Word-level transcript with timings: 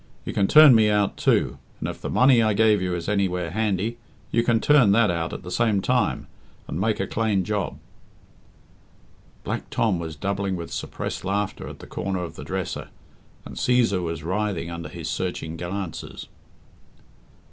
You 0.25 0.33
can 0.33 0.47
turn 0.47 0.73
me 0.73 0.89
out, 0.89 1.15
too, 1.15 1.59
and 1.79 1.87
if 1.87 2.01
the 2.01 2.09
money 2.09 2.41
I 2.41 2.55
gave 2.55 2.81
you 2.81 2.95
is 2.95 3.07
anywhere 3.07 3.51
handy, 3.51 3.99
you 4.31 4.41
can 4.41 4.59
turn 4.59 4.93
that 4.93 5.11
out 5.11 5.31
at 5.31 5.43
the 5.43 5.51
same 5.51 5.79
time 5.79 6.25
and 6.67 6.81
make 6.81 6.99
a 6.99 7.05
clane 7.05 7.43
job." 7.43 7.77
Black 9.43 9.69
Tom 9.69 9.99
was 9.99 10.15
doubling 10.15 10.55
with 10.55 10.73
suppressed 10.73 11.23
laughter 11.23 11.67
at 11.67 11.77
the 11.77 11.85
corner 11.85 12.23
of 12.23 12.35
the 12.35 12.43
dresser, 12.43 12.87
and 13.45 13.57
Cæsar 13.57 14.01
was 14.01 14.23
writhing 14.23 14.71
under 14.71 14.89
his 14.89 15.07
searching 15.07 15.55
glances. 15.55 16.25